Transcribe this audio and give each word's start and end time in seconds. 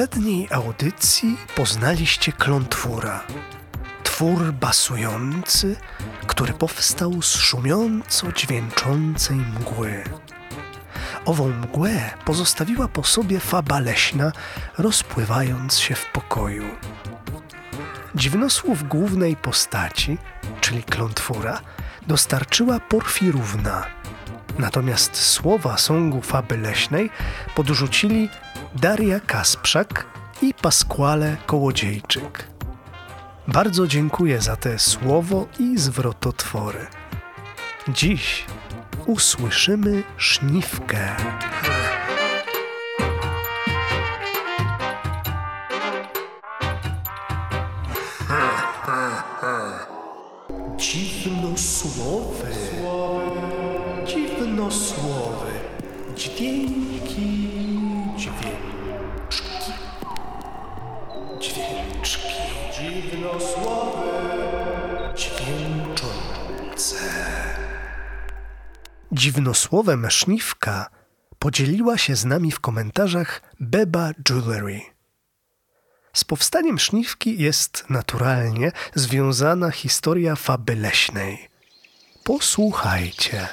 poprzedniej 0.00 0.48
audycji 0.50 1.36
poznaliście 1.56 2.32
klątwóra. 2.32 3.24
Twór 4.02 4.52
basujący, 4.52 5.76
który 6.26 6.52
powstał 6.52 7.22
z 7.22 7.34
szumiąco 7.36 8.32
dźwięczącej 8.32 9.36
mgły. 9.36 10.04
Ową 11.24 11.48
mgłę 11.48 12.10
pozostawiła 12.24 12.88
po 12.88 13.04
sobie 13.04 13.40
faba 13.40 13.80
leśna, 13.80 14.32
rozpływając 14.78 15.78
się 15.78 15.94
w 15.94 16.06
pokoju. 16.06 16.64
Dziwnosłów 18.14 18.88
głównej 18.88 19.36
postaci, 19.36 20.18
czyli 20.60 20.82
klątwóra, 20.82 21.60
dostarczyła 22.06 22.80
Porfirówna. 22.80 23.86
Natomiast 24.58 25.16
słowa 25.16 25.78
sągu 25.78 26.22
faby 26.22 26.56
leśnej 26.56 27.10
podrzucili 27.54 28.28
Daria 28.74 29.20
Kasprzak 29.20 30.06
i 30.42 30.54
Pasquale 30.54 31.36
Kołodziejczyk. 31.46 32.48
Bardzo 33.48 33.86
dziękuję 33.86 34.40
za 34.40 34.56
te 34.56 34.78
słowo 34.78 35.46
i 35.58 35.78
zwrototwory. 35.78 36.86
Dziś 37.88 38.44
usłyszymy 39.06 40.02
szniwkę. 40.16 41.16
Dziwnosłowy, 50.76 52.46
dziwnosłowy, 54.06 55.50
dźwięki, 56.16 56.89
Dziwnosłowem 69.12 70.10
szniwka 70.10 70.90
podzieliła 71.38 71.98
się 71.98 72.16
z 72.16 72.24
nami 72.24 72.52
w 72.52 72.60
komentarzach 72.60 73.42
Beba 73.60 74.10
Jewelry. 74.28 74.80
Z 76.12 76.24
powstaniem 76.24 76.78
szniwki 76.78 77.42
jest 77.42 77.84
naturalnie 77.88 78.72
związana 78.94 79.70
historia 79.70 80.36
faby 80.36 80.76
leśnej. 80.76 81.48
Posłuchajcie. 82.24 83.48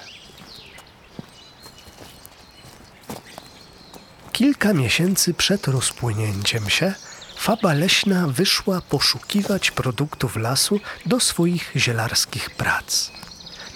Kilka 4.31 4.73
miesięcy 4.73 5.33
przed 5.33 5.67
rozpłynięciem 5.67 6.69
się 6.69 6.93
faba 7.37 7.73
leśna 7.73 8.27
wyszła 8.27 8.81
poszukiwać 8.81 9.71
produktów 9.71 10.35
lasu 10.35 10.79
do 11.05 11.19
swoich 11.19 11.71
zielarskich 11.75 12.49
prac. 12.49 13.11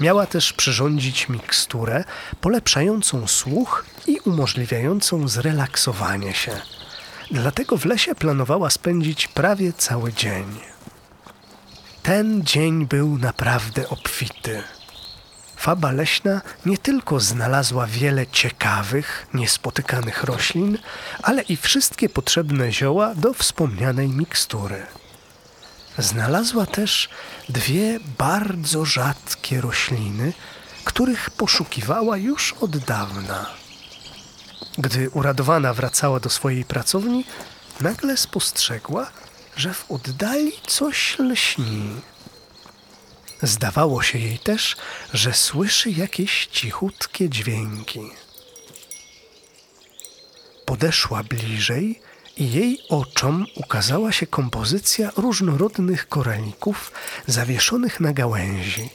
Miała 0.02 0.26
też 0.26 0.54
przyrządzić 0.54 1.30
miksturę 1.30 2.04
polepszającą 2.42 3.28
słuch 3.28 3.86
i 4.08 4.20
umożliwiającą 4.20 5.28
zrelaksowanie 5.28 6.34
się– 6.34 6.52
Dlatego 7.32 7.78
w 7.78 7.86
lesie 7.86 8.16
planowała 8.16 8.70
spędzić 8.70 9.28
prawie 9.28 9.74
cały 9.74 10.14
dzień. 10.14 10.46
Ten 12.04 12.44
dzień 12.44 12.86
był 12.86 13.18
naprawdę 13.18 13.90
obfity. 13.90 14.64
Faba 15.56 15.92
leśna 15.92 16.42
nie 16.66 16.78
tylko 16.78 17.20
znalazła 17.20 17.88
wiele 17.88 18.28
ciekawych, 18.28 19.28
niespotykanych 19.34 20.24
roślin, 20.24 20.78
ale 21.24 21.42
i 21.42 21.58
wszystkie 21.58 22.10
potrzebne 22.10 22.72
zioła 22.72 23.16
do 23.16 23.34
wspomnianej 23.34 24.08
mikstury. 24.08 24.86
Znalazła 25.98 26.66
też 26.66 27.10
dwie 27.50 28.00
bardzo 28.18 28.86
rzadkie 28.86 29.62
rośliny, 29.62 30.34
których 30.84 31.30
poszukiwała 31.30 32.18
już 32.18 32.54
od 32.54 32.78
dawna. 32.78 33.46
Gdy 34.78 35.10
uradowana 35.10 35.74
wracała 35.74 36.20
do 36.20 36.30
swojej 36.30 36.66
pracowni, 36.66 37.26
nagle 37.82 38.18
spostrzegła, 38.18 39.12
że 39.58 39.74
w 39.74 39.92
oddali 39.92 40.52
coś 40.68 41.20
lśni. 41.20 42.02
Zdawało 43.42 44.02
się 44.02 44.20
jej 44.20 44.40
też, 44.40 44.76
że 45.14 45.34
słyszy 45.34 45.92
jakieś 45.92 46.46
cichutkie 46.46 47.30
dźwięki. 47.30 48.02
Podeszła 50.66 51.24
bliżej 51.24 52.02
i 52.38 52.52
jej 52.52 52.80
oczom 52.90 53.46
ukazała 53.56 54.12
się 54.12 54.28
kompozycja 54.28 55.12
różnorodnych 55.18 56.08
koralików 56.08 56.92
zawieszonych 57.28 58.00
na 58.00 58.14
gałęzi 58.14 58.90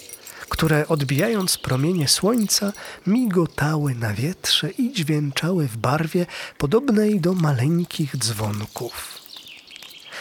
które 0.48 0.88
odbijając 0.88 1.58
promienie 1.58 2.08
słońca 2.08 2.72
migotały 3.06 3.94
na 3.94 4.14
wietrze 4.14 4.70
i 4.70 4.92
dźwięczały 4.92 5.68
w 5.68 5.76
barwie 5.76 6.26
podobnej 6.58 7.20
do 7.20 7.34
maleńkich 7.34 8.16
dzwonków. 8.16 9.18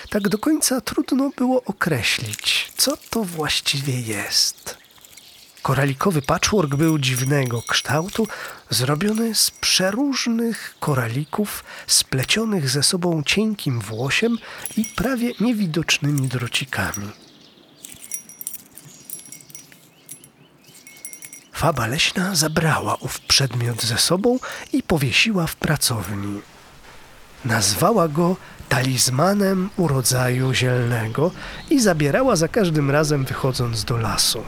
Tak 0.09 0.29
do 0.29 0.37
końca 0.37 0.81
trudno 0.81 1.31
było 1.37 1.63
określić, 1.63 2.71
co 2.77 2.97
to 3.09 3.23
właściwie 3.23 4.01
jest. 4.01 4.84
Koralikowy 5.65 6.21
patchwork 6.21 6.75
był 6.75 6.99
dziwnego 6.99 7.61
kształtu, 7.61 8.27
zrobiony 8.69 9.35
z 9.35 9.51
przeróżnych 9.51 10.75
koralików 10.79 11.63
splecionych 11.87 12.69
ze 12.69 12.83
sobą 12.83 13.23
cienkim 13.23 13.79
włosiem 13.79 14.37
i 14.77 14.85
prawie 14.85 15.31
niewidocznymi 15.39 16.27
drocikami. 16.27 17.11
Faba 21.53 21.87
leśna 21.87 22.35
zabrała 22.35 22.95
ów 22.95 23.19
przedmiot 23.19 23.83
ze 23.83 23.97
sobą 23.97 24.39
i 24.73 24.83
powiesiła 24.83 25.47
w 25.47 25.55
pracowni. 25.55 26.41
Nazwała 27.45 28.07
go 28.07 28.35
talizmanem 28.69 29.69
urodzaju 29.77 30.53
zielnego 30.53 31.31
i 31.69 31.79
zabierała 31.79 32.35
za 32.35 32.47
każdym 32.47 32.91
razem 32.91 33.25
wychodząc 33.25 33.83
do 33.83 33.97
lasu. 33.97 34.43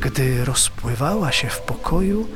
Gdy 0.00 0.44
rozpływała 0.44 1.32
się 1.32 1.48
w 1.48 1.60
pokoju, 1.60 2.28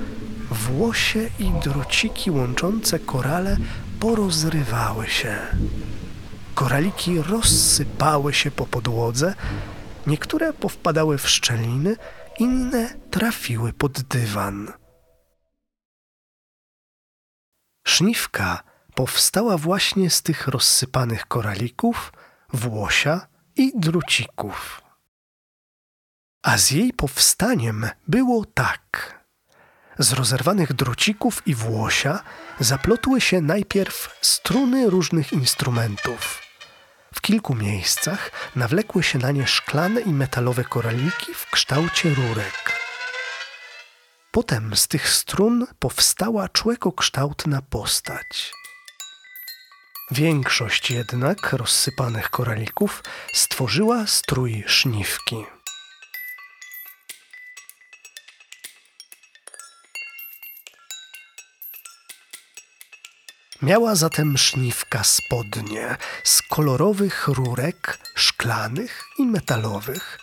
Włosie 0.50 1.30
i 1.38 1.50
drociki 1.64 2.30
łączące 2.30 2.98
korale 2.98 3.56
porozrywały 4.00 5.06
się. 5.06 5.36
Koraliki 6.54 7.22
rozsypały 7.22 8.34
się 8.34 8.50
po 8.50 8.66
podłodze, 8.66 9.34
niektóre 10.06 10.52
powpadały 10.52 11.18
w 11.18 11.28
szczeliny, 11.28 11.96
inne 12.38 12.94
trafiły 13.10 13.72
pod 13.72 14.02
dywan. 14.02 14.72
Szniwka 17.98 18.62
powstała 18.94 19.56
właśnie 19.56 20.10
z 20.10 20.22
tych 20.22 20.48
rozsypanych 20.48 21.26
koralików, 21.26 22.12
włosia 22.52 23.26
i 23.56 23.72
drucików. 23.74 24.82
A 26.42 26.58
z 26.58 26.70
jej 26.70 26.92
powstaniem 26.92 27.88
było 28.08 28.44
tak. 28.44 29.18
Z 29.98 30.12
rozerwanych 30.12 30.72
drocików 30.72 31.42
i 31.46 31.54
włosia 31.54 32.20
zaplotły 32.60 33.20
się 33.20 33.40
najpierw 33.40 34.18
struny 34.22 34.90
różnych 34.90 35.32
instrumentów. 35.32 36.42
W 37.14 37.20
kilku 37.20 37.54
miejscach 37.54 38.30
nawlekły 38.56 39.02
się 39.02 39.18
na 39.18 39.30
nie 39.30 39.46
szklane 39.46 40.00
i 40.00 40.10
metalowe 40.10 40.64
koraliki 40.64 41.34
w 41.34 41.50
kształcie 41.50 42.14
rurek. 42.14 42.87
Potem 44.30 44.76
z 44.76 44.88
tych 44.88 45.08
strun 45.08 45.66
powstała 45.78 46.48
człekokształtna 46.48 47.62
postać. 47.62 48.52
Większość 50.10 50.90
jednak 50.90 51.52
rozsypanych 51.52 52.30
koralików 52.30 53.02
stworzyła 53.32 54.06
strój 54.06 54.64
szniwki. 54.66 55.36
Miała 63.62 63.94
zatem 63.94 64.38
szniwka 64.38 65.04
spodnie 65.04 65.96
z 66.24 66.42
kolorowych 66.42 67.28
rurek 67.28 67.98
szklanych 68.14 69.04
i 69.18 69.26
metalowych, 69.26 70.18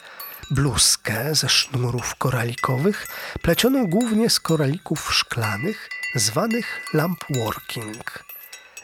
bluzkę 0.51 1.35
ze 1.35 1.49
sznurów 1.49 2.15
koralikowych, 2.15 3.07
plecioną 3.41 3.87
głównie 3.87 4.29
z 4.29 4.39
koralików 4.39 5.13
szklanych, 5.13 5.89
zwanych 6.15 6.81
lampworking 6.93 8.23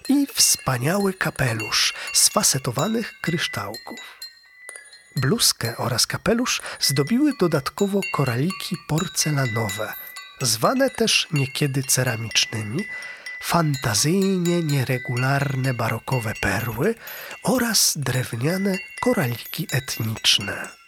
i 0.09 0.27
wspaniały 0.33 1.13
kapelusz 1.13 1.93
z 2.13 2.29
fasetowanych 2.29 3.13
kryształków. 3.21 3.99
Bluzkę 5.15 5.77
oraz 5.77 6.07
kapelusz 6.07 6.61
zdobiły 6.79 7.31
dodatkowo 7.39 8.01
koraliki 8.13 8.77
porcelanowe, 8.87 9.93
zwane 10.41 10.89
też 10.89 11.27
niekiedy 11.31 11.83
ceramicznymi, 11.83 12.85
fantazyjnie 13.41 14.63
nieregularne 14.63 15.73
barokowe 15.73 16.33
perły 16.41 16.95
oraz 17.43 17.93
drewniane 17.97 18.77
koraliki 19.01 19.67
etniczne. 19.71 20.80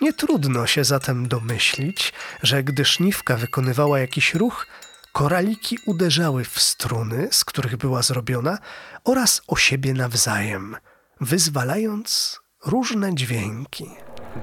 Nie 0.00 0.12
trudno 0.12 0.66
się 0.66 0.84
zatem 0.84 1.28
domyślić, 1.28 2.12
że 2.42 2.62
gdy 2.62 2.84
szniwka 2.84 3.36
wykonywała 3.36 3.98
jakiś 3.98 4.34
ruch, 4.34 4.66
koraliki 5.12 5.78
uderzały 5.86 6.44
w 6.44 6.60
struny, 6.60 7.28
z 7.30 7.44
których 7.44 7.76
była 7.76 8.02
zrobiona, 8.02 8.58
oraz 9.04 9.42
o 9.46 9.56
siebie 9.56 9.94
nawzajem, 9.94 10.76
wyzwalając 11.20 12.40
różne 12.66 13.14
dźwięki. 13.14 13.86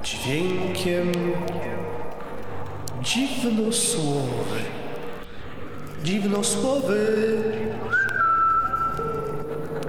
Dźwiękiem 0.04 1.12
dziwnosłowy. 3.02 4.60
Dziwnosłowy. 6.04 7.38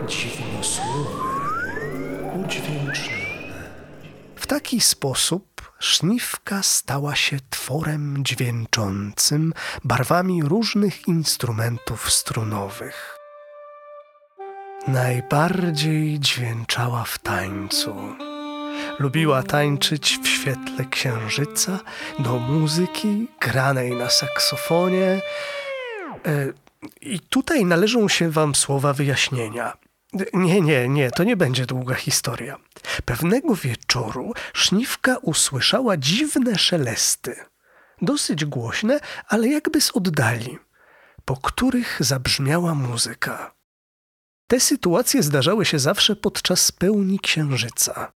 Dziwnosłowy. 0.09 1.11
Udźwięcznione. 2.45 3.24
W 4.45 4.47
taki 4.47 4.81
sposób 4.81 5.73
szniwka 5.79 6.63
stała 6.63 7.17
się 7.17 7.37
tworem 7.51 8.25
dźwięczącym 8.25 9.53
barwami 9.85 10.43
różnych 10.43 11.09
instrumentów 11.09 12.13
strunowych. 12.13 13.19
Najbardziej 14.89 16.21
dźwięczała 16.21 17.05
w 17.05 17.19
tańcu. 17.19 17.95
Lubiła 18.99 19.43
tańczyć 19.43 20.19
w 20.23 20.29
świetle 20.29 20.85
księżyca 20.91 21.79
do 22.19 22.39
muzyki 22.39 23.29
granej 23.41 23.93
na 23.93 24.11
saksofonie. 24.11 25.21
E, 26.27 26.53
I 27.01 27.21
tutaj 27.21 27.65
należą 27.65 28.09
się 28.09 28.31
wam 28.31 28.55
słowa 28.55 28.93
wyjaśnienia. 28.93 29.84
Nie, 30.33 30.61
nie, 30.61 30.89
nie, 30.89 31.11
to 31.11 31.25
nie 31.25 31.37
będzie 31.37 31.67
długa 31.67 31.95
historia. 31.95 32.57
Pewnego 33.05 33.55
wieczoru 33.55 34.33
szniwka 34.55 35.17
usłyszała 35.17 35.97
dziwne 35.97 36.59
szelesty. 36.59 37.37
Dosyć 38.03 38.45
głośne, 38.45 39.01
ale 39.29 39.49
jakby 39.49 39.81
z 39.81 39.91
oddali, 39.97 40.59
po 41.25 41.37
których 41.37 41.97
zabrzmiała 42.01 42.75
muzyka. 42.75 43.55
Te 44.47 44.61
sytuacje 44.61 45.23
zdarzały 45.23 45.65
się 45.65 45.79
zawsze 45.79 46.17
podczas 46.17 46.73
pełni 46.73 47.19
księżyca. 47.19 48.13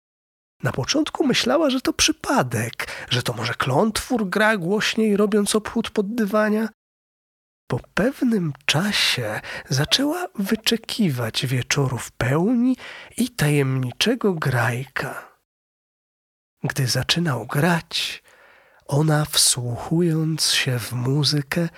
Na 0.63 0.73
początku 0.73 1.27
myślała, 1.27 1.71
że 1.71 1.81
to 1.81 1.93
przypadek, 1.93 2.87
że 3.11 3.23
to 3.23 3.33
może 3.33 3.55
klątwór 3.55 4.29
gra 4.29 4.57
głośniej, 4.57 5.17
robiąc 5.17 5.55
obchód 5.55 5.91
poddywania. 5.91 6.69
Po 7.71 7.81
pewnym 7.95 8.53
czasie 8.67 9.41
zaczęła 9.69 10.27
wyczekiwać 10.35 11.47
wieczorów 11.47 12.11
pełni 12.11 12.77
i 13.17 13.31
tajemniczego 13.31 14.35
grajka. 14.35 15.39
Gdy 16.65 16.87
zaczynał 16.87 17.47
grać, 17.47 18.23
ona 18.87 19.25
wsłuchując 19.25 20.51
się 20.51 20.79
w 20.79 20.93
muzykę, 20.93 21.69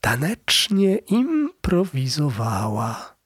tanecznie 0.00 0.96
improwizowała. 0.96 3.16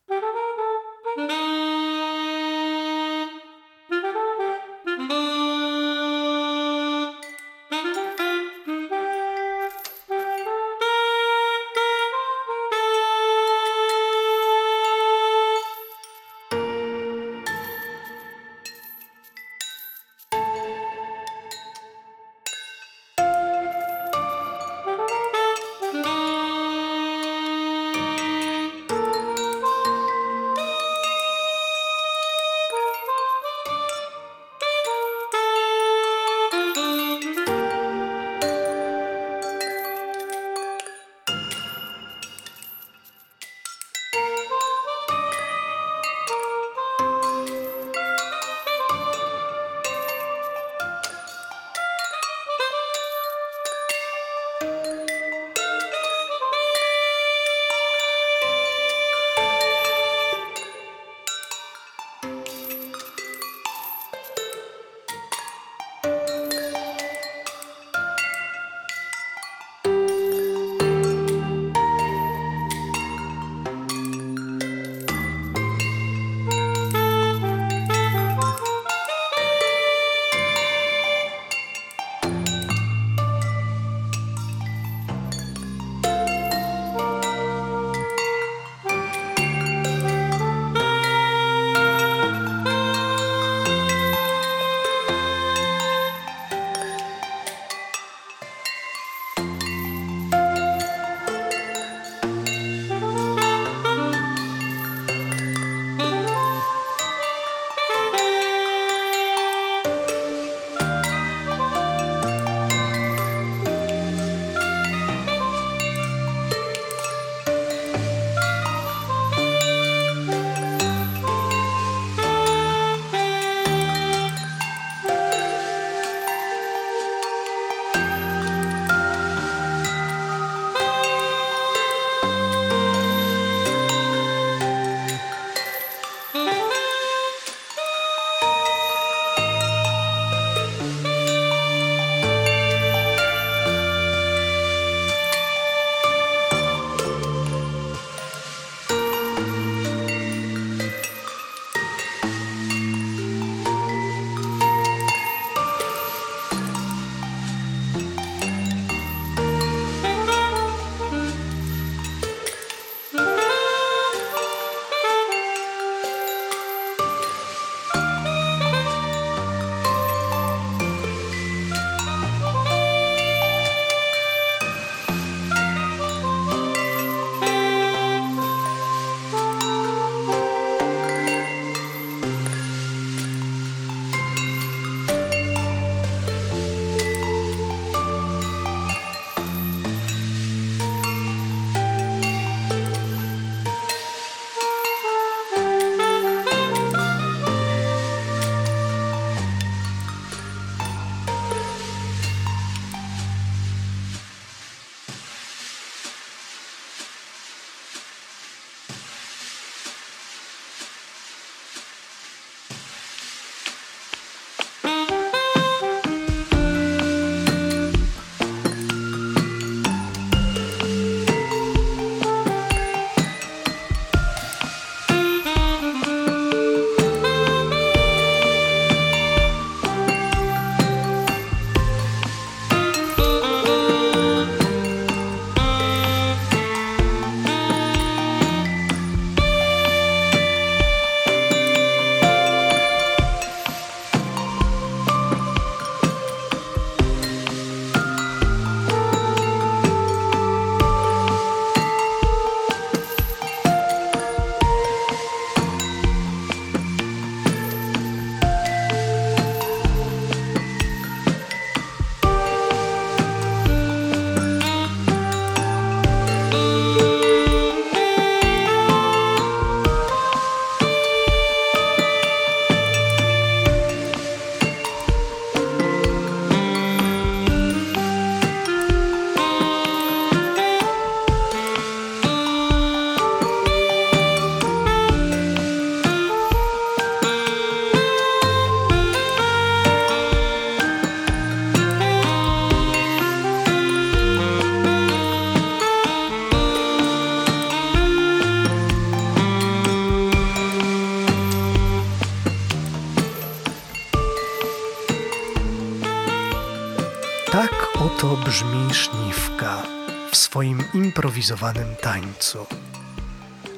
Tak 307.57 307.89
oto 308.01 308.37
brzmi 308.45 308.95
szniwka 308.95 309.83
w 310.31 310.37
swoim 310.37 310.83
improwizowanym 310.95 311.95
tańcu. 312.01 312.67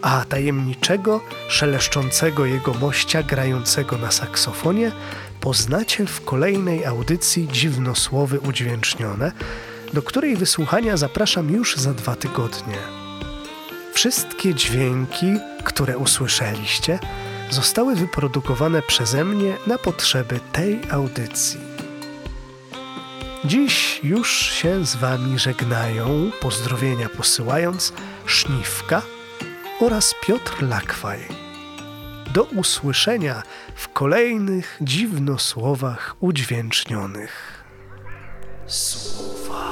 A 0.02 0.24
tajemniczego, 0.24 1.20
szeleszczącego 1.48 2.46
jego 2.46 2.74
mościa 2.74 3.22
grającego 3.22 3.98
na 3.98 4.10
saksofonie 4.10 4.92
poznacie 5.40 6.06
w 6.06 6.24
kolejnej 6.24 6.86
audycji 6.86 7.48
Dziwnosłowy 7.52 8.40
Udźwięcznione, 8.40 9.32
do 9.92 10.02
której 10.02 10.36
wysłuchania 10.36 10.96
zapraszam 10.96 11.50
już 11.50 11.76
za 11.76 11.94
dwa 11.94 12.16
tygodnie. 12.16 12.78
Wszystkie 13.92 14.54
dźwięki, 14.54 15.26
które 15.64 15.98
usłyszeliście, 15.98 16.98
zostały 17.50 17.94
wyprodukowane 17.94 18.82
przeze 18.82 19.24
mnie 19.24 19.56
na 19.66 19.78
potrzeby 19.78 20.40
tej 20.52 20.80
audycji. 20.90 21.67
Dziś 23.44 24.00
już 24.04 24.52
się 24.52 24.84
z 24.86 24.96
Wami 24.96 25.38
żegnają, 25.38 26.30
pozdrowienia 26.40 27.08
posyłając 27.08 27.92
Szniwka 28.26 29.02
oraz 29.80 30.14
Piotr 30.26 30.62
Lakwaj. 30.62 31.18
Do 32.34 32.44
usłyszenia 32.44 33.42
w 33.74 33.88
kolejnych 33.88 34.78
dziwnosłowach 34.80 36.16
udźwięcznionych. 36.20 37.64
Słowa 38.66 39.64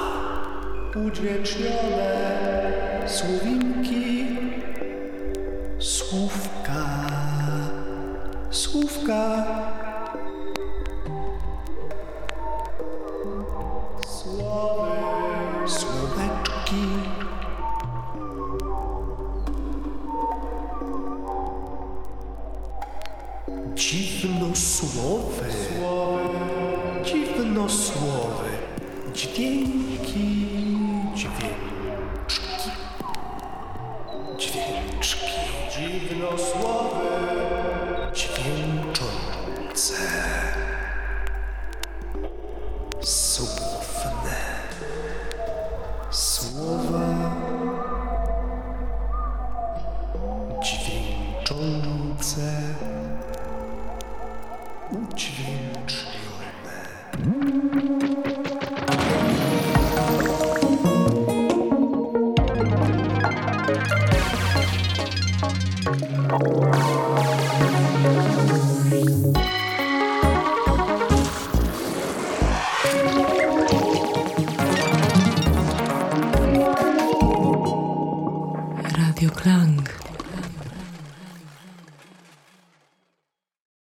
udźwięcznione, 1.06 3.04
słowinki, 3.06 4.15
Dziwnosłowy. 27.66 28.50
Dźwięki. 29.14 29.75